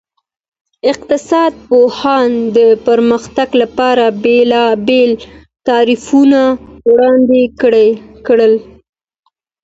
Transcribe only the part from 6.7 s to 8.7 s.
وړاندې کړل.